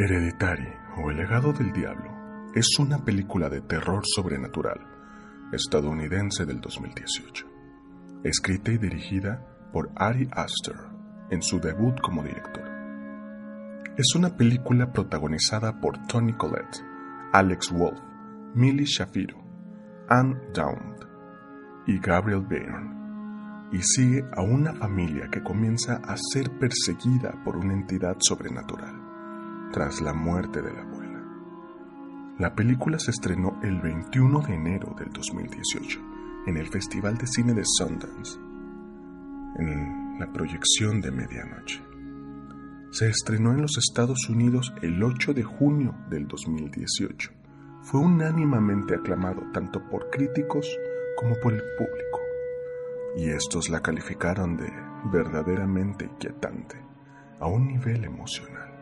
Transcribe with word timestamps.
Hereditary 0.00 0.72
o 0.96 1.10
El 1.10 1.18
legado 1.18 1.52
del 1.52 1.74
diablo 1.74 2.10
es 2.54 2.78
una 2.78 3.04
película 3.04 3.50
de 3.50 3.60
terror 3.60 4.00
sobrenatural 4.06 4.80
estadounidense 5.52 6.46
del 6.46 6.58
2018, 6.58 7.46
escrita 8.24 8.72
y 8.72 8.78
dirigida 8.78 9.46
por 9.74 9.90
Ari 9.96 10.26
Aster 10.32 10.76
en 11.28 11.42
su 11.42 11.60
debut 11.60 12.00
como 12.00 12.22
director. 12.22 12.64
Es 13.98 14.14
una 14.14 14.34
película 14.38 14.90
protagonizada 14.90 15.78
por 15.82 15.98
Tony 16.06 16.32
Collette, 16.32 16.82
Alex 17.34 17.70
Wolff, 17.70 18.00
Millie 18.54 18.86
Shapiro, 18.86 19.36
Anne 20.08 20.40
Dowd 20.54 21.06
y 21.86 21.98
Gabriel 21.98 22.40
Byrne, 22.40 23.68
y 23.70 23.82
sigue 23.82 24.24
a 24.34 24.40
una 24.40 24.72
familia 24.72 25.28
que 25.30 25.42
comienza 25.42 25.96
a 25.96 26.16
ser 26.32 26.50
perseguida 26.58 27.34
por 27.44 27.58
una 27.58 27.74
entidad 27.74 28.16
sobrenatural 28.18 28.99
tras 29.72 30.00
la 30.00 30.12
muerte 30.12 30.62
de 30.62 30.72
la 30.72 30.82
abuela. 30.82 31.24
La 32.38 32.54
película 32.54 32.98
se 32.98 33.10
estrenó 33.10 33.58
el 33.62 33.80
21 33.80 34.40
de 34.40 34.54
enero 34.54 34.94
del 34.98 35.10
2018 35.10 36.00
en 36.46 36.56
el 36.56 36.68
Festival 36.68 37.18
de 37.18 37.26
Cine 37.26 37.54
de 37.54 37.62
Sundance, 37.64 38.38
en 39.58 40.18
la 40.18 40.32
proyección 40.32 41.00
de 41.00 41.10
medianoche. 41.10 41.82
Se 42.90 43.08
estrenó 43.08 43.52
en 43.52 43.62
los 43.62 43.76
Estados 43.76 44.28
Unidos 44.28 44.72
el 44.82 45.02
8 45.02 45.34
de 45.34 45.42
junio 45.42 45.94
del 46.08 46.26
2018. 46.26 47.30
Fue 47.82 48.00
unánimamente 48.00 48.94
aclamado 48.94 49.42
tanto 49.52 49.86
por 49.88 50.10
críticos 50.10 50.66
como 51.16 51.36
por 51.36 51.52
el 51.52 51.62
público, 51.78 52.20
y 53.16 53.28
estos 53.28 53.68
la 53.68 53.80
calificaron 53.80 54.56
de 54.56 54.72
verdaderamente 55.12 56.06
inquietante 56.06 56.76
a 57.38 57.46
un 57.46 57.68
nivel 57.68 58.04
emocional. 58.04 58.79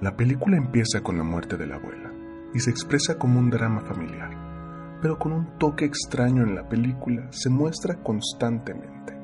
La 0.00 0.16
película 0.16 0.56
empieza 0.56 1.02
con 1.02 1.18
la 1.18 1.24
muerte 1.24 1.58
de 1.58 1.66
la 1.66 1.74
abuela 1.74 2.10
y 2.54 2.60
se 2.60 2.70
expresa 2.70 3.18
como 3.18 3.38
un 3.38 3.50
drama 3.50 3.82
familiar, 3.82 4.30
pero 5.02 5.18
con 5.18 5.30
un 5.30 5.58
toque 5.58 5.84
extraño 5.84 6.42
en 6.42 6.54
la 6.54 6.66
película 6.66 7.26
se 7.30 7.50
muestra 7.50 7.96
constantemente. 7.96 9.14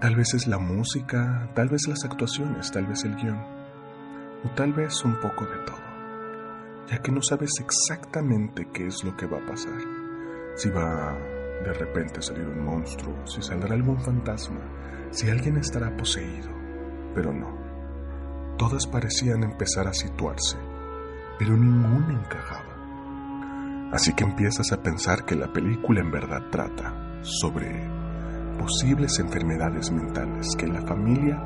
Tal 0.00 0.14
vez 0.14 0.32
es 0.34 0.46
la 0.46 0.58
música, 0.58 1.50
tal 1.56 1.70
vez 1.70 1.88
las 1.88 2.04
actuaciones, 2.04 2.70
tal 2.70 2.86
vez 2.86 3.02
el 3.04 3.16
guion, 3.16 3.36
o 4.44 4.48
tal 4.54 4.72
vez 4.72 5.04
un 5.04 5.16
poco 5.16 5.44
de 5.44 5.58
todo, 5.66 6.86
ya 6.86 7.02
que 7.02 7.10
no 7.10 7.20
sabes 7.20 7.50
exactamente 7.58 8.68
qué 8.72 8.86
es 8.86 9.02
lo 9.02 9.16
que 9.16 9.26
va 9.26 9.38
a 9.38 9.46
pasar, 9.46 9.80
si 10.54 10.70
va 10.70 11.18
de 11.64 11.72
repente 11.72 12.22
salir 12.22 12.46
un 12.46 12.64
monstruo, 12.64 13.26
si 13.26 13.42
saldrá 13.42 13.74
algún 13.74 14.00
fantasma, 14.00 14.60
si 15.10 15.28
alguien 15.30 15.56
estará 15.56 15.96
poseído, 15.96 16.50
pero 17.12 17.32
no 17.32 17.63
Todas 18.56 18.86
parecían 18.86 19.42
empezar 19.42 19.88
a 19.88 19.92
situarse, 19.92 20.56
pero 21.38 21.56
ninguna 21.56 22.12
encajaba. 22.12 23.90
Así 23.92 24.12
que 24.14 24.22
empiezas 24.24 24.70
a 24.72 24.82
pensar 24.82 25.24
que 25.24 25.34
la 25.34 25.52
película 25.52 26.00
en 26.00 26.12
verdad 26.12 26.50
trata 26.50 27.20
sobre 27.22 27.88
posibles 28.58 29.18
enfermedades 29.18 29.90
mentales 29.90 30.54
que 30.56 30.68
la 30.68 30.82
familia 30.82 31.42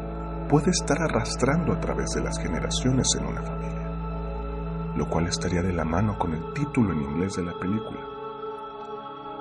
puede 0.49 0.71
estar 0.71 1.01
arrastrando 1.01 1.73
a 1.73 1.81
través 1.81 2.11
de 2.11 2.23
las 2.23 2.39
generaciones 2.39 3.09
en 3.19 3.27
una 3.27 3.43
familia, 3.43 4.95
lo 4.97 5.09
cual 5.09 5.29
estaría 5.29 5.63
de 5.63 5.73
la 5.73 5.85
mano 5.85 6.19
con 6.19 6.35
el 6.35 6.53
título 6.53 6.93
en 6.93 7.03
inglés 7.03 7.37
de 7.37 7.45
la 7.45 7.59
película, 7.59 8.01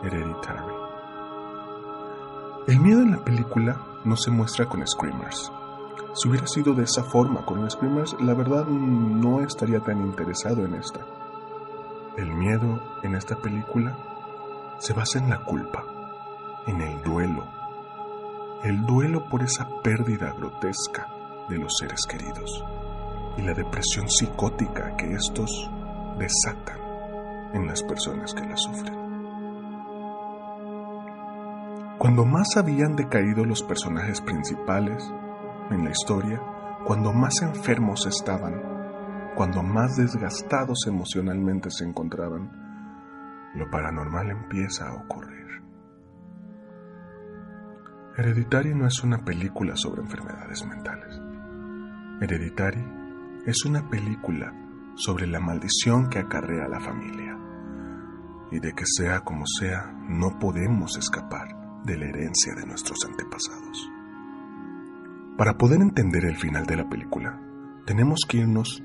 Hereditary. 0.04 0.76
El 2.68 2.80
miedo 2.80 3.02
en 3.02 3.12
la 3.12 3.24
película 3.24 3.78
no 4.06 4.16
se 4.16 4.32
muestra 4.32 4.66
con 4.66 4.86
screamers, 4.86 5.52
si 6.18 6.28
hubiera 6.28 6.48
sido 6.48 6.74
de 6.74 6.84
esa 6.84 7.04
forma 7.04 7.46
con 7.46 7.70
Screamers, 7.70 8.16
la 8.20 8.34
verdad 8.34 8.66
no 8.66 9.42
estaría 9.42 9.80
tan 9.82 10.02
interesado 10.02 10.66
en 10.66 10.74
esta. 10.74 11.00
El 12.18 12.34
miedo 12.34 12.82
en 13.04 13.14
esta 13.14 13.36
película 13.36 13.96
se 14.80 14.94
basa 14.94 15.20
en 15.20 15.30
la 15.30 15.44
culpa, 15.44 15.84
en 16.66 16.82
el 16.82 17.04
duelo, 17.04 17.44
el 18.64 18.84
duelo 18.88 19.30
por 19.30 19.44
esa 19.44 19.68
pérdida 19.84 20.34
grotesca 20.36 21.08
de 21.50 21.60
los 21.60 21.78
seres 21.78 22.02
queridos 22.08 22.66
y 23.38 23.44
la 23.44 23.54
depresión 23.54 24.10
psicótica 24.10 24.96
que 24.98 25.14
estos 25.14 25.70
desatan 26.18 26.80
en 27.54 27.68
las 27.68 27.84
personas 27.84 28.34
que 28.34 28.44
la 28.44 28.58
sufren. 28.58 28.98
Cuando 32.00 32.26
más 32.26 32.58
habían 32.58 32.96
decaído 32.96 33.46
los 33.46 33.62
personajes 33.62 34.20
principales, 34.22 35.14
en 35.70 35.84
la 35.84 35.92
historia, 35.92 36.42
cuando 36.86 37.14
más 37.14 37.42
enfermos 37.42 38.06
estaban, 38.06 39.34
cuando 39.36 39.62
más 39.62 39.98
desgastados 39.98 40.86
emocionalmente 40.88 41.70
se 41.70 41.86
encontraban, 41.86 42.52
lo 43.56 43.70
paranormal 43.70 44.30
empieza 44.30 44.90
a 44.90 44.94
ocurrir. 44.94 45.38
Hereditary 48.18 48.74
no 48.74 48.88
es 48.88 49.04
una 49.04 49.24
película 49.24 49.76
sobre 49.76 50.02
enfermedades 50.02 50.66
mentales. 50.66 51.22
Hereditary 52.20 52.84
es 53.46 53.64
una 53.66 53.88
película 53.90 54.52
sobre 54.96 55.28
la 55.28 55.40
maldición 55.40 56.10
que 56.10 56.20
acarrea 56.20 56.68
la 56.68 56.80
familia. 56.80 57.38
Y 58.52 58.60
de 58.60 58.74
que 58.74 58.86
sea 58.86 59.20
como 59.20 59.46
sea, 59.46 59.94
no 60.10 60.40
podemos 60.40 60.98
escapar 60.98 61.84
de 61.84 61.98
la 61.98 62.06
herencia 62.06 62.56
de 62.56 62.66
nuestros 62.66 62.98
antepasados. 63.06 63.97
Para 65.38 65.56
poder 65.56 65.82
entender 65.82 66.26
el 66.26 66.36
final 66.36 66.66
de 66.66 66.78
la 66.78 66.90
película, 66.90 67.40
tenemos 67.86 68.22
que 68.28 68.38
irnos 68.38 68.84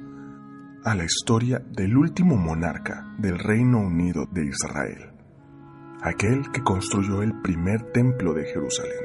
a 0.85 0.95
la 0.95 1.05
historia 1.05 1.61
del 1.71 1.97
último 1.97 2.37
monarca 2.37 3.07
del 3.17 3.39
Reino 3.39 3.79
Unido 3.79 4.27
de 4.31 4.45
Israel, 4.45 5.13
aquel 6.03 6.51
que 6.53 6.63
construyó 6.63 7.23
el 7.23 7.41
primer 7.41 7.91
templo 7.93 8.35
de 8.35 8.45
Jerusalén, 8.45 9.03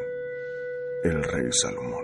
el 1.06 1.24
rey 1.24 1.50
Salomón. 1.52 2.04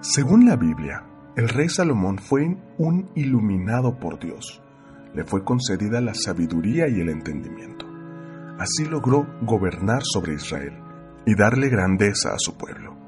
Según 0.00 0.46
la 0.46 0.54
Biblia, 0.54 1.04
el 1.36 1.48
rey 1.48 1.68
Salomón 1.68 2.18
fue 2.18 2.56
un 2.78 3.10
iluminado 3.16 3.98
por 3.98 4.20
Dios. 4.20 4.62
Le 5.12 5.24
fue 5.24 5.42
concedida 5.42 6.00
la 6.00 6.14
sabiduría 6.14 6.86
y 6.86 7.00
el 7.00 7.08
entendimiento. 7.08 7.86
Así 8.60 8.84
logró 8.84 9.26
gobernar 9.42 10.02
sobre 10.04 10.34
Israel 10.34 10.78
y 11.26 11.34
darle 11.34 11.68
grandeza 11.68 12.32
a 12.32 12.38
su 12.38 12.56
pueblo. 12.56 13.01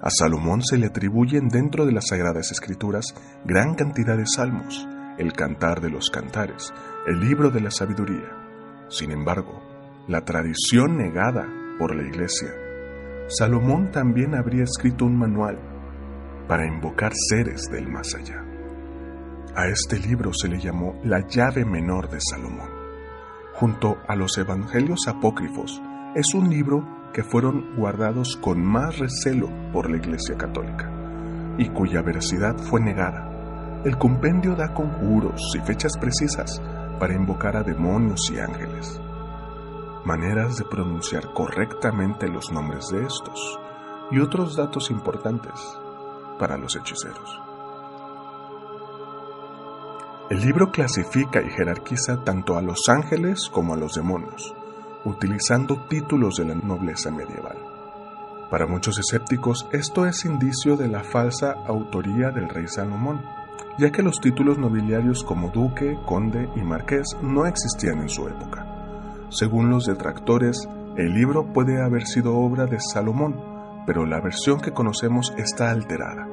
A 0.00 0.10
Salomón 0.10 0.62
se 0.62 0.78
le 0.78 0.86
atribuyen 0.86 1.48
dentro 1.48 1.84
de 1.84 1.92
las 1.92 2.06
Sagradas 2.08 2.52
Escrituras 2.52 3.06
gran 3.44 3.74
cantidad 3.74 4.16
de 4.16 4.26
salmos, 4.26 4.86
el 5.18 5.32
cantar 5.32 5.80
de 5.80 5.90
los 5.90 6.08
cantares, 6.08 6.72
el 7.06 7.18
libro 7.20 7.50
de 7.50 7.60
la 7.60 7.72
sabiduría. 7.72 8.30
Sin 8.88 9.10
embargo, 9.10 9.60
la 10.06 10.24
tradición 10.24 10.96
negada 10.96 11.48
por 11.78 11.96
la 11.96 12.06
Iglesia, 12.06 12.48
Salomón 13.28 13.90
también 13.90 14.34
habría 14.34 14.62
escrito 14.62 15.04
un 15.04 15.18
manual 15.18 15.58
para 16.46 16.66
invocar 16.66 17.12
seres 17.28 17.62
del 17.70 17.88
más 17.88 18.14
allá. 18.14 18.42
A 19.54 19.66
este 19.66 19.98
libro 19.98 20.32
se 20.32 20.48
le 20.48 20.60
llamó 20.60 20.94
la 21.02 21.26
llave 21.26 21.64
menor 21.64 22.08
de 22.08 22.20
Salomón. 22.20 22.70
Junto 23.54 23.98
a 24.06 24.14
los 24.14 24.38
evangelios 24.38 25.08
apócrifos, 25.08 25.82
es 26.14 26.32
un 26.34 26.48
libro 26.48 26.97
fueron 27.22 27.74
guardados 27.76 28.36
con 28.36 28.64
más 28.64 28.98
recelo 28.98 29.48
por 29.72 29.90
la 29.90 29.96
Iglesia 29.96 30.36
Católica 30.36 30.90
y 31.58 31.68
cuya 31.70 32.02
veracidad 32.02 32.56
fue 32.56 32.80
negada. 32.80 33.82
El 33.84 33.98
compendio 33.98 34.54
da 34.54 34.74
conjuros 34.74 35.40
y 35.56 35.60
fechas 35.60 35.96
precisas 35.98 36.62
para 36.98 37.14
invocar 37.14 37.56
a 37.56 37.62
demonios 37.62 38.30
y 38.30 38.38
ángeles, 38.38 39.00
maneras 40.04 40.56
de 40.56 40.64
pronunciar 40.64 41.32
correctamente 41.32 42.28
los 42.28 42.50
nombres 42.52 42.88
de 42.88 43.04
estos 43.04 43.58
y 44.10 44.20
otros 44.20 44.56
datos 44.56 44.90
importantes 44.90 45.52
para 46.38 46.56
los 46.56 46.76
hechiceros. 46.76 47.40
El 50.30 50.40
libro 50.40 50.70
clasifica 50.70 51.40
y 51.40 51.50
jerarquiza 51.50 52.22
tanto 52.22 52.58
a 52.58 52.62
los 52.62 52.88
ángeles 52.88 53.48
como 53.50 53.74
a 53.74 53.76
los 53.78 53.94
demonios, 53.94 54.54
utilizando 55.08 55.86
títulos 55.88 56.36
de 56.36 56.44
la 56.44 56.54
nobleza 56.54 57.10
medieval. 57.10 57.58
Para 58.50 58.66
muchos 58.66 58.98
escépticos, 58.98 59.68
esto 59.72 60.06
es 60.06 60.24
indicio 60.24 60.76
de 60.76 60.88
la 60.88 61.04
falsa 61.04 61.52
autoría 61.66 62.30
del 62.30 62.48
rey 62.48 62.66
Salomón, 62.66 63.22
ya 63.78 63.92
que 63.92 64.02
los 64.02 64.20
títulos 64.20 64.58
nobiliarios 64.58 65.22
como 65.22 65.50
duque, 65.50 65.98
conde 66.06 66.48
y 66.56 66.60
marqués 66.60 67.16
no 67.22 67.46
existían 67.46 68.00
en 68.00 68.08
su 68.08 68.26
época. 68.26 68.66
Según 69.28 69.70
los 69.70 69.84
detractores, 69.84 70.68
el 70.96 71.14
libro 71.14 71.52
puede 71.52 71.82
haber 71.82 72.06
sido 72.06 72.36
obra 72.36 72.66
de 72.66 72.78
Salomón, 72.80 73.36
pero 73.86 74.04
la 74.04 74.20
versión 74.20 74.60
que 74.60 74.72
conocemos 74.72 75.32
está 75.36 75.70
alterada, 75.70 76.26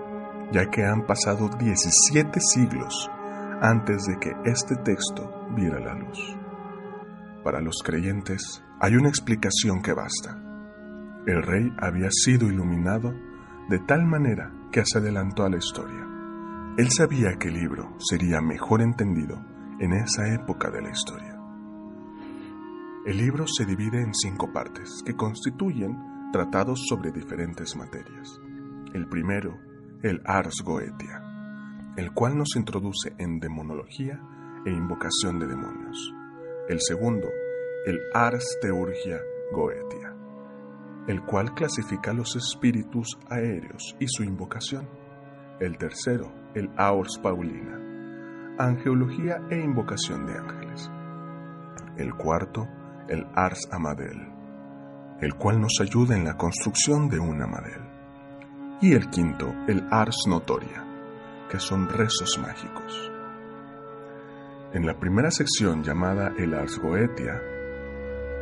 ya 0.51 0.69
que 0.69 0.86
han 0.86 1.06
pasado 1.06 1.50
17 1.50 2.39
siglos 2.39 3.10
antes 3.62 4.06
de 4.06 4.18
que 4.19 4.31
este 4.45 4.75
texto 4.78 5.48
viera 5.56 5.80
la 5.80 5.94
luz. 5.94 6.38
Para 7.44 7.62
los 7.62 7.83
creyentes 7.83 8.64
hay 8.80 8.95
una 8.95 9.10
explicación 9.10 9.81
que 9.81 9.94
basta. 9.94 10.42
El 11.25 11.42
rey 11.44 11.72
había 11.80 12.10
sido 12.12 12.48
iluminado 12.48 13.13
de 13.69 13.80
tal 13.80 14.06
manera 14.06 14.51
que 14.72 14.83
se 14.86 15.00
adelantó 15.00 15.44
a 15.44 15.50
la 15.50 15.57
historia, 15.57 16.06
Él 16.77 16.89
sabía 16.92 17.38
que 17.39 17.48
el 17.48 17.56
libro 17.56 17.95
sería 18.00 18.42
mejor 18.42 18.81
entendido 18.81 19.42
en 19.80 19.94
esa 19.94 20.33
época 20.33 20.69
de 20.69 20.81
la 20.81 20.89
historia. 20.89 21.39
El 23.06 23.18
libro 23.18 23.45
se 23.48 23.66
divide 23.66 24.01
en 24.01 24.13
cinco 24.13 24.51
partes 24.51 25.01
que 25.06 25.16
constituyen 25.16 25.98
tratados 26.33 26.83
sobre 26.89 27.12
diferentes 27.12 27.75
materias. 27.75 28.39
El 28.94 29.07
primero, 29.07 29.57
el 30.04 30.21
Ars 30.25 30.62
Goetia, 30.63 31.24
el 31.95 32.12
cual 32.12 32.38
nos 32.38 32.56
introduce 32.56 33.16
en 33.18 33.39
demonología 33.39 34.19
e 34.66 34.69
invocación 34.69 35.39
de 35.39 35.48
demonios. 35.48 36.13
El 36.68 36.81
segundo, 36.81 37.30
el 37.85 38.01
Ars 38.15 38.57
Teurgia 38.61 39.21
Goetia, 39.51 40.11
el 41.07 41.21
cual 41.21 41.53
clasifica 41.53 42.13
los 42.13 42.35
espíritus 42.35 43.15
aéreos 43.29 43.95
y 43.99 44.07
su 44.07 44.23
invocación. 44.23 44.89
El 45.59 45.77
tercero, 45.77 46.33
el 46.55 46.71
Aurs 46.77 47.19
Paulina, 47.21 47.79
angeología 48.57 49.37
e 49.51 49.59
invocación 49.59 50.25
de 50.25 50.33
ángeles. 50.33 50.89
El 51.97 52.15
cuarto, 52.15 52.67
el 53.07 53.27
Ars 53.35 53.69
Amadel, 53.71 54.33
el 55.21 55.35
cual 55.35 55.61
nos 55.61 55.79
ayuda 55.79 56.17
en 56.17 56.25
la 56.25 56.37
construcción 56.37 57.07
de 57.07 57.19
un 57.19 57.39
Amadel. 57.39 57.83
Y 58.81 58.93
el 58.93 59.11
quinto, 59.11 59.53
el 59.67 59.87
Ars 59.91 60.25
Notoria, 60.27 60.83
que 61.51 61.59
son 61.59 61.87
rezos 61.87 62.39
mágicos. 62.41 63.11
En 64.73 64.87
la 64.87 64.99
primera 64.99 65.29
sección 65.29 65.83
llamada 65.83 66.33
el 66.37 66.55
Ars 66.55 66.79
Goetia, 66.79 67.39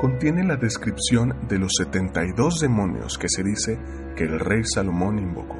contiene 0.03 0.43
la 0.43 0.57
descripción 0.57 1.33
de 1.47 1.57
los 1.57 1.71
72 1.77 2.59
demonios 2.59 3.17
que 3.17 3.29
se 3.29 3.41
dice 3.41 3.79
que 4.17 4.25
el 4.25 4.37
rey 4.37 4.61
Salomón 4.65 5.17
invocó. 5.17 5.55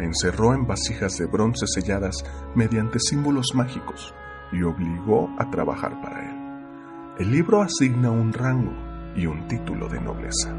Encerró 0.00 0.52
en 0.52 0.66
vasijas 0.66 1.16
de 1.16 1.26
bronce 1.26 1.68
selladas 1.68 2.24
mediante 2.56 2.98
símbolos 2.98 3.54
mágicos 3.54 4.12
y 4.50 4.64
obligó 4.64 5.30
a 5.38 5.48
trabajar 5.48 5.92
para 6.02 6.28
él. 6.28 7.20
El 7.20 7.30
libro 7.30 7.62
asigna 7.62 8.10
un 8.10 8.32
rango 8.32 8.72
y 9.14 9.26
un 9.26 9.46
título 9.46 9.88
de 9.88 10.00
nobleza 10.00 10.52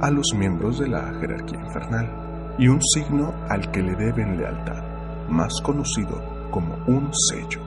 a 0.00 0.10
los 0.10 0.32
miembros 0.34 0.78
de 0.78 0.88
la 0.88 1.12
jerarquía 1.20 1.60
infernal 1.60 2.56
y 2.58 2.68
un 2.68 2.80
signo 2.80 3.34
al 3.50 3.70
que 3.70 3.82
le 3.82 3.94
deben 3.94 4.38
lealtad, 4.38 5.28
más 5.28 5.52
conocido 5.62 6.48
como 6.50 6.76
un 6.86 7.10
sello. 7.12 7.60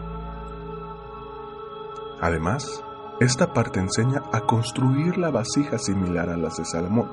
Además, 2.19 2.83
esta 3.19 3.51
parte 3.51 3.81
enseña 3.81 4.23
a 4.31 4.41
construir 4.41 5.17
la 5.17 5.29
vasija 5.29 5.77
similar 5.77 6.29
a 6.29 6.37
las 6.37 6.55
de 6.55 6.63
Salomón 6.63 7.11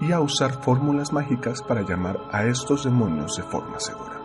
y 0.00 0.12
a 0.12 0.20
usar 0.20 0.52
fórmulas 0.62 1.12
mágicas 1.12 1.60
para 1.60 1.82
llamar 1.82 2.20
a 2.30 2.44
estos 2.44 2.84
demonios 2.84 3.36
de 3.36 3.42
forma 3.42 3.80
segura. 3.80 4.20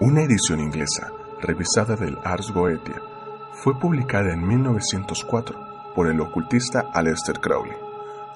Una 0.00 0.22
edición 0.22 0.60
inglesa, 0.60 1.12
revisada 1.40 1.94
del 1.94 2.18
Ars 2.24 2.50
Goetia, 2.52 3.02
fue 3.52 3.78
publicada 3.78 4.32
en 4.32 4.46
1904 4.46 5.58
por 5.94 6.08
el 6.08 6.18
ocultista 6.20 6.86
Aleister 6.94 7.38
Crowley. 7.38 7.76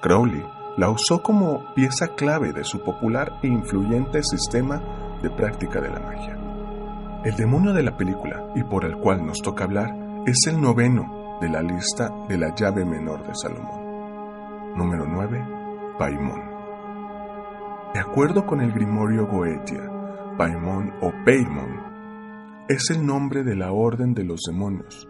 Crowley 0.01 0.45
la 0.77 0.91
usó 0.91 1.23
como 1.23 1.73
pieza 1.73 2.09
clave 2.09 2.53
de 2.53 2.63
su 2.63 2.83
popular 2.83 3.33
e 3.41 3.47
influyente 3.47 4.21
sistema 4.21 4.79
de 5.23 5.31
práctica 5.31 5.81
de 5.81 5.89
la 5.89 5.99
magia. 5.99 6.37
El 7.25 7.35
demonio 7.35 7.73
de 7.73 7.81
la 7.81 7.97
película, 7.97 8.45
y 8.55 8.63
por 8.63 8.85
el 8.85 8.95
cual 8.97 9.25
nos 9.25 9.41
toca 9.41 9.63
hablar, 9.63 10.06
es 10.27 10.45
el 10.47 10.59
noveno 10.59 11.39
de 11.39 11.47
la 11.47 11.61
lista 11.61 12.13
de 12.27 12.37
la 12.37 12.53
llave 12.53 12.83
menor 12.83 13.25
de 13.25 13.33
Salomón. 13.33 14.75
Número 14.75 15.05
9. 15.07 15.95
Paimón. 15.97 16.41
De 17.93 18.01
acuerdo 18.01 18.45
con 18.45 18.59
el 18.59 18.73
Grimorio 18.73 19.25
Goetia, 19.25 19.89
Paimón 20.37 20.91
o 21.01 21.13
Paimon 21.23 22.65
es 22.67 22.89
el 22.89 23.05
nombre 23.05 23.45
de 23.45 23.55
la 23.55 23.71
orden 23.71 24.13
de 24.13 24.25
los 24.25 24.41
demonios 24.45 25.07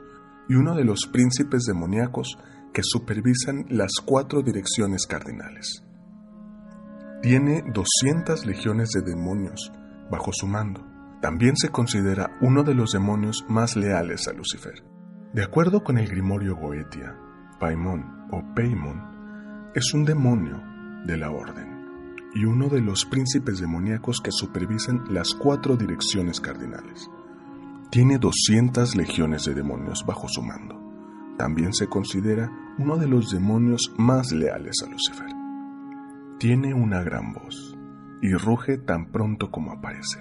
y 0.47 0.53
uno 0.53 0.75
de 0.75 0.83
los 0.83 1.07
príncipes 1.11 1.63
demoníacos 1.63 2.37
que 2.71 2.83
supervisan 2.83 3.65
las 3.69 3.93
cuatro 4.05 4.43
direcciones 4.43 5.07
cardinales. 5.07 5.83
Tiene 7.23 7.63
200 7.73 8.45
legiones 8.45 8.89
de 8.89 9.01
demonios 9.01 9.71
bajo 10.11 10.31
su 10.31 10.45
mando. 10.45 10.85
También 11.23 11.57
se 11.57 11.69
considera 11.69 12.37
uno 12.39 12.61
de 12.61 12.75
los 12.75 12.91
demonios 12.91 13.43
más 13.49 13.75
leales 13.75 14.27
a 14.27 14.33
Lucifer. 14.33 14.83
De 15.33 15.43
acuerdo 15.43 15.83
con 15.83 15.97
el 15.97 16.07
Grimorio 16.07 16.55
Goetia, 16.55 17.15
Paimon 17.59 18.27
o 18.31 18.43
Paimon 18.55 19.71
es 19.75 19.93
un 19.93 20.05
demonio 20.05 20.61
de 21.05 21.17
la 21.17 21.31
orden 21.31 21.77
y 22.33 22.45
uno 22.45 22.69
de 22.69 22.81
los 22.81 23.05
príncipes 23.05 23.59
demoníacos 23.59 24.21
que 24.21 24.31
supervisan 24.31 25.03
las 25.09 25.33
cuatro 25.33 25.75
direcciones 25.75 26.39
cardinales. 26.39 27.09
Tiene 27.89 28.17
200 28.19 28.95
legiones 28.95 29.45
de 29.45 29.53
demonios 29.53 30.05
bajo 30.05 30.27
su 30.27 30.41
mando. 30.41 30.79
También 31.37 31.73
se 31.73 31.87
considera 31.87 32.51
uno 32.77 32.97
de 32.97 33.07
los 33.07 33.31
demonios 33.31 33.93
más 33.97 34.31
leales 34.31 34.75
a 34.85 34.89
Lucifer. 34.89 35.27
Tiene 36.37 36.73
una 36.73 37.01
gran 37.01 37.33
voz 37.33 37.75
y 38.21 38.33
ruge 38.33 38.77
tan 38.77 39.11
pronto 39.11 39.49
como 39.49 39.71
aparece, 39.71 40.19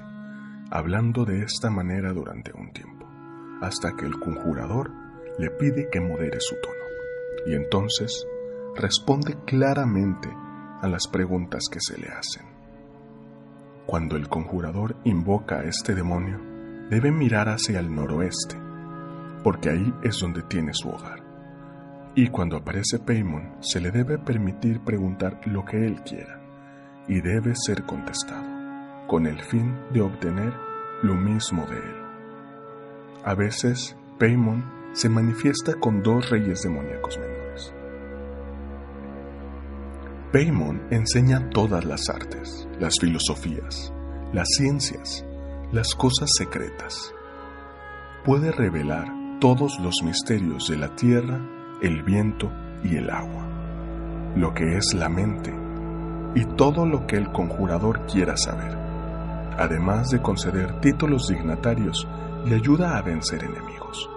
hablando 0.71 1.25
de 1.25 1.43
esta 1.43 1.71
manera 1.71 2.13
durante 2.13 2.53
un 2.55 2.73
tiempo, 2.73 2.96
hasta 3.61 3.97
que 3.97 4.07
el 4.07 4.19
conjurador 4.19 4.91
le 5.39 5.51
pide 5.51 5.89
que 5.91 6.01
modere 6.01 6.41
su 6.41 6.57
tono, 6.57 6.75
y 7.47 7.55
entonces 7.55 8.27
responde 8.75 9.37
claramente 9.45 10.29
a 10.81 10.89
las 10.89 11.07
preguntas 11.09 11.65
que 11.71 11.81
se 11.81 11.99
le 11.99 12.09
hacen. 12.09 12.45
Cuando 13.87 14.17
el 14.17 14.29
conjurador 14.29 14.97
invoca 15.05 15.61
a 15.61 15.65
este 15.65 15.95
demonio, 15.95 16.41
debe 16.91 17.11
mirar 17.11 17.49
hacia 17.49 17.81
el 17.81 17.95
noroeste, 17.95 18.57
porque 19.43 19.71
ahí 19.71 19.95
es 20.03 20.19
donde 20.19 20.43
tiene 20.43 20.73
su 20.75 20.89
hogar. 20.89 21.25
Y 22.15 22.29
cuando 22.29 22.57
aparece 22.57 22.99
Paimon, 22.99 23.57
se 23.61 23.81
le 23.81 23.91
debe 23.91 24.19
permitir 24.19 24.81
preguntar 24.81 25.41
lo 25.47 25.65
que 25.65 25.87
él 25.87 26.03
quiera, 26.03 26.41
y 27.07 27.21
debe 27.21 27.55
ser 27.55 27.85
contestado, 27.85 29.07
con 29.07 29.27
el 29.27 29.41
fin 29.41 29.77
de 29.93 30.01
obtener 30.01 30.53
lo 31.03 31.15
mismo 31.15 31.65
de 31.67 31.77
él. 31.77 32.06
A 33.27 33.35
veces, 33.35 33.97
Paimon 34.21 34.65
se 34.93 35.09
manifiesta 35.09 35.75
con 35.75 36.01
dos 36.01 36.31
reyes 36.31 36.63
demoníacos 36.63 37.19
menores. 37.19 37.75
Paimon 40.33 40.81
enseña 40.93 41.51
todas 41.51 41.85
las 41.85 42.09
artes, 42.09 42.69
las 42.79 42.95
filosofías, 43.01 43.93
las 44.33 44.47
ciencias, 44.57 45.27
las 45.73 45.97
cosas 45.97 46.31
secretas. 46.39 47.13
Puede 48.25 48.53
revelar 48.53 49.09
todos 49.41 49.81
los 49.81 50.05
misterios 50.05 50.69
de 50.69 50.77
la 50.77 50.95
tierra, 50.95 51.41
el 51.83 52.05
viento 52.05 52.53
y 52.85 52.95
el 52.95 53.11
agua, 53.11 53.45
lo 54.37 54.55
que 54.55 54.77
es 54.77 54.95
la 54.95 55.09
mente 55.09 55.53
y 56.37 56.45
todo 56.55 56.87
lo 56.87 57.09
que 57.09 57.17
el 57.17 57.33
conjurador 57.33 58.07
quiera 58.07 58.37
saber, 58.37 58.79
además 59.59 60.11
de 60.11 60.23
conceder 60.23 60.81
títulos 60.81 61.27
dignatarios 61.27 62.07
y 62.47 62.55
ayuda 62.55 62.97
a 62.97 63.03
vencer 63.03 63.43
enemigos. 63.43 64.09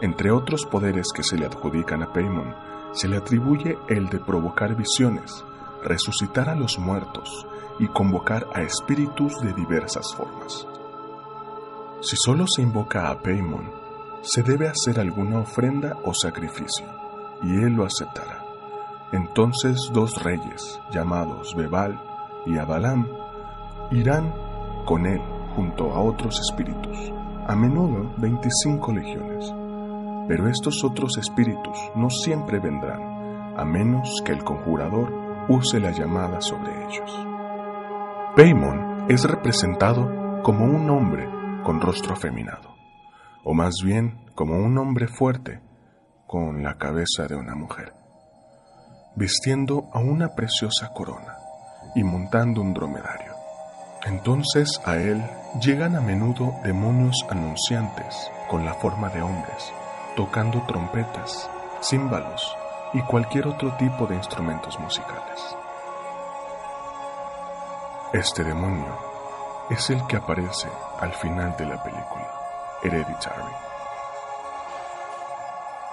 Entre 0.00 0.30
otros 0.30 0.64
poderes 0.64 1.08
que 1.12 1.24
se 1.24 1.36
le 1.36 1.46
adjudican 1.46 2.02
a 2.02 2.12
Paimon, 2.12 2.54
se 2.92 3.08
le 3.08 3.16
atribuye 3.16 3.76
el 3.88 4.08
de 4.08 4.20
provocar 4.20 4.76
visiones, 4.76 5.44
resucitar 5.82 6.48
a 6.48 6.54
los 6.54 6.78
muertos 6.78 7.46
y 7.80 7.88
convocar 7.88 8.46
a 8.54 8.62
espíritus 8.62 9.40
de 9.40 9.52
diversas 9.52 10.14
formas. 10.14 10.66
Si 12.00 12.16
solo 12.16 12.44
se 12.46 12.62
invoca 12.62 13.10
a 13.10 13.18
Paimon, 13.20 13.70
se 14.22 14.42
debe 14.44 14.68
hacer 14.68 15.00
alguna 15.00 15.40
ofrenda 15.40 15.96
o 16.04 16.14
sacrificio, 16.14 16.86
y 17.42 17.56
él 17.56 17.72
lo 17.72 17.84
aceptará. 17.84 18.44
Entonces 19.10 19.90
dos 19.92 20.22
reyes, 20.22 20.80
llamados 20.92 21.54
Bebal 21.56 22.00
y 22.46 22.56
Abalam, 22.56 23.08
irán 23.90 24.32
con 24.84 25.06
él 25.06 25.20
junto 25.56 25.92
a 25.92 26.00
otros 26.00 26.38
espíritus, 26.40 27.17
a 27.48 27.56
menudo 27.56 28.12
25 28.18 28.92
legiones. 28.92 29.52
Pero 30.28 30.48
estos 30.48 30.84
otros 30.84 31.16
espíritus 31.16 31.78
no 31.94 32.10
siempre 32.10 32.60
vendrán, 32.60 33.56
a 33.58 33.64
menos 33.64 34.22
que 34.22 34.32
el 34.32 34.44
conjurador 34.44 35.10
use 35.48 35.80
la 35.80 35.90
llamada 35.90 36.42
sobre 36.42 36.70
ellos. 36.84 37.26
Paimon 38.36 39.06
es 39.08 39.24
representado 39.24 40.42
como 40.42 40.66
un 40.66 40.90
hombre 40.90 41.26
con 41.64 41.80
rostro 41.80 42.12
afeminado, 42.12 42.74
o 43.44 43.54
más 43.54 43.76
bien 43.82 44.26
como 44.34 44.58
un 44.58 44.76
hombre 44.76 45.08
fuerte 45.08 45.62
con 46.26 46.62
la 46.62 46.76
cabeza 46.76 47.26
de 47.26 47.34
una 47.34 47.54
mujer, 47.54 47.94
vistiendo 49.16 49.88
a 49.94 50.00
una 50.00 50.34
preciosa 50.34 50.90
corona 50.92 51.34
y 51.94 52.04
montando 52.04 52.60
un 52.60 52.74
dromedario. 52.74 53.27
Entonces 54.04 54.80
a 54.84 54.96
él 54.96 55.22
llegan 55.60 55.96
a 55.96 56.00
menudo 56.00 56.54
demonios 56.62 57.26
anunciantes 57.28 58.30
con 58.48 58.64
la 58.64 58.74
forma 58.74 59.08
de 59.08 59.22
hombres, 59.22 59.72
tocando 60.16 60.62
trompetas, 60.62 61.50
címbalos 61.82 62.56
y 62.92 63.02
cualquier 63.02 63.48
otro 63.48 63.76
tipo 63.76 64.06
de 64.06 64.14
instrumentos 64.16 64.78
musicales. 64.78 65.56
Este 68.12 68.44
demonio 68.44 68.98
es 69.68 69.90
el 69.90 70.06
que 70.06 70.16
aparece 70.16 70.68
al 70.98 71.12
final 71.12 71.56
de 71.58 71.66
la 71.66 71.82
película, 71.82 72.32
Hereditary. 72.82 73.52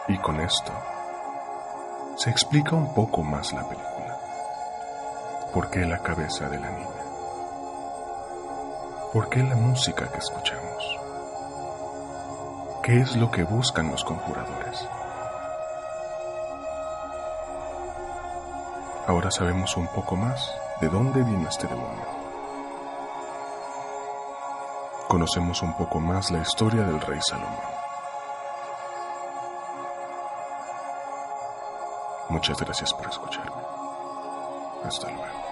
Y 0.08 0.18
con 0.20 0.40
esto 0.40 0.72
se 2.16 2.30
explica 2.30 2.76
un 2.76 2.94
poco 2.94 3.24
más 3.24 3.52
la 3.52 3.68
película. 3.68 4.18
¿Por 5.54 5.70
qué 5.70 5.86
la 5.86 6.00
cabeza 6.00 6.48
de 6.48 6.60
la 6.60 6.70
niña? 6.70 6.95
¿Por 9.16 9.30
qué 9.30 9.42
la 9.42 9.56
música 9.56 10.12
que 10.12 10.18
escuchamos? 10.18 11.00
¿Qué 12.84 13.00
es 13.00 13.16
lo 13.16 13.32
que 13.32 13.44
buscan 13.44 13.90
los 13.90 14.04
conjuradores? 14.04 14.86
Ahora 19.08 19.32
sabemos 19.32 19.78
un 19.78 19.88
poco 19.88 20.18
más 20.18 20.54
de 20.82 20.90
dónde 20.90 21.24
vino 21.24 21.48
este 21.48 21.66
demonio. 21.66 22.06
Conocemos 25.08 25.62
un 25.62 25.78
poco 25.78 26.02
más 26.02 26.30
la 26.32 26.42
historia 26.42 26.84
del 26.84 27.00
rey 27.00 27.22
Salomón. 27.22 27.56
Muchas 32.28 32.60
gracias 32.60 32.94
por 32.94 33.08
escucharme. 33.08 33.62
Hasta 34.84 35.10
luego. 35.10 35.45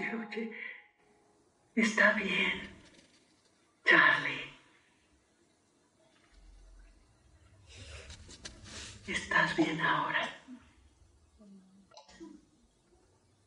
Oye. 0.00 0.52
Está 1.74 2.12
bien, 2.14 2.70
Charlie. 3.84 4.52
¿Estás 9.06 9.54
bien 9.56 9.80
ahora? 9.80 10.28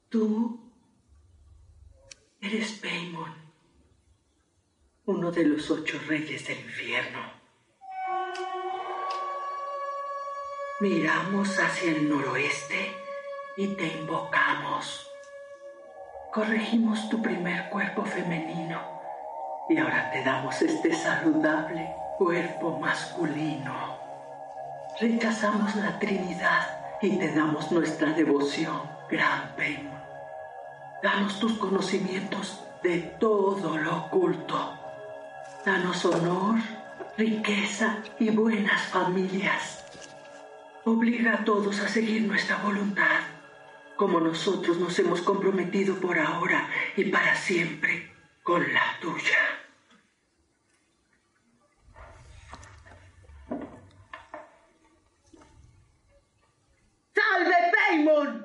Tú 0.09 0.71
eres 2.41 2.73
Paimon, 2.73 3.33
uno 5.05 5.31
de 5.31 5.45
los 5.45 5.71
ocho 5.71 5.99
reyes 6.07 6.47
del 6.47 6.59
infierno. 6.59 7.33
Miramos 10.79 11.57
hacia 11.57 11.91
el 11.91 12.07
noroeste 12.07 12.93
y 13.57 13.67
te 13.75 13.87
invocamos. 13.87 15.14
Corregimos 16.35 17.07
tu 17.07 17.21
primer 17.21 17.69
cuerpo 17.69 18.03
femenino 18.03 18.77
y 19.69 19.77
ahora 19.77 20.11
te 20.11 20.21
damos 20.21 20.61
este 20.61 20.93
saludable 20.93 21.95
cuerpo 22.17 22.77
masculino. 22.77 23.97
Rechazamos 24.99 25.73
la 25.77 25.97
Trinidad 25.97 26.97
y 27.01 27.17
te 27.19 27.33
damos 27.33 27.71
nuestra 27.71 28.11
devoción, 28.11 28.81
Gran 29.09 29.55
Paimon. 29.55 29.97
Danos 31.01 31.39
tus 31.39 31.53
conocimientos 31.53 32.65
de 32.83 32.99
todo 33.17 33.77
lo 33.77 33.99
oculto. 33.99 34.73
Danos 35.65 36.03
honor, 36.03 36.59
riqueza 37.17 37.99
y 38.19 38.31
buenas 38.31 38.81
familias. 38.87 39.85
Obliga 40.83 41.35
a 41.35 41.45
todos 41.45 41.79
a 41.79 41.87
seguir 41.87 42.23
nuestra 42.23 42.57
voluntad 42.57 43.34
como 43.95 44.19
nosotros 44.19 44.77
nos 44.77 44.97
hemos 44.99 45.21
comprometido 45.21 45.95
por 45.95 46.19
ahora 46.19 46.69
y 46.95 47.05
para 47.05 47.35
siempre 47.35 48.11
con 48.43 48.61
la 48.73 48.99
tuya. 49.01 49.39
¡Salve, 57.13 57.55
Paimon! 57.73 58.44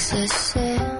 excessive 0.00 0.99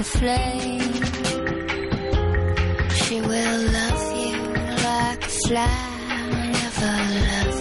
a 0.00 0.04
flame. 0.04 0.92
She 3.02 3.20
will 3.20 3.60
love 3.78 4.04
you 4.22 4.38
like 4.88 5.24
a 5.24 5.32
fly, 5.46 5.70
never 6.52 6.94
love 7.28 7.53